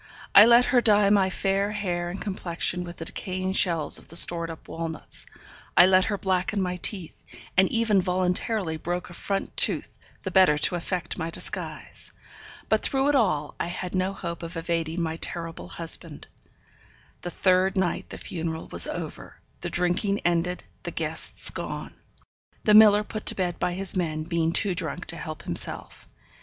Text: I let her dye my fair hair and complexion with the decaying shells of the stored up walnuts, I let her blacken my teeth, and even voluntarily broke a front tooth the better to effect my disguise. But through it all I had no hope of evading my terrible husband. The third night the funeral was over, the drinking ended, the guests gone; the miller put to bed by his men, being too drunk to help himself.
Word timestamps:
I 0.33 0.45
let 0.45 0.65
her 0.73 0.81
dye 0.81 1.11
my 1.11 1.29
fair 1.29 1.71
hair 1.73 2.09
and 2.09 2.19
complexion 2.19 2.83
with 2.83 2.97
the 2.97 3.05
decaying 3.05 3.51
shells 3.53 3.99
of 3.99 4.07
the 4.07 4.15
stored 4.15 4.49
up 4.49 4.67
walnuts, 4.67 5.27
I 5.77 5.85
let 5.85 6.05
her 6.05 6.17
blacken 6.17 6.59
my 6.59 6.77
teeth, 6.77 7.21
and 7.55 7.69
even 7.69 8.01
voluntarily 8.01 8.77
broke 8.77 9.11
a 9.11 9.13
front 9.13 9.55
tooth 9.55 9.99
the 10.23 10.31
better 10.31 10.57
to 10.57 10.73
effect 10.75 11.19
my 11.19 11.29
disguise. 11.29 12.11
But 12.67 12.81
through 12.81 13.09
it 13.09 13.15
all 13.15 13.53
I 13.59 13.67
had 13.67 13.93
no 13.93 14.11
hope 14.13 14.41
of 14.41 14.57
evading 14.57 15.03
my 15.03 15.17
terrible 15.17 15.67
husband. 15.67 16.25
The 17.21 17.29
third 17.29 17.77
night 17.77 18.09
the 18.09 18.17
funeral 18.17 18.69
was 18.69 18.87
over, 18.87 19.39
the 19.59 19.69
drinking 19.69 20.21
ended, 20.25 20.63
the 20.81 20.89
guests 20.89 21.51
gone; 21.51 21.93
the 22.63 22.73
miller 22.73 23.03
put 23.03 23.27
to 23.27 23.35
bed 23.35 23.59
by 23.59 23.73
his 23.73 23.95
men, 23.95 24.23
being 24.23 24.51
too 24.51 24.73
drunk 24.73 25.05
to 25.09 25.15
help 25.15 25.43
himself. 25.43 26.07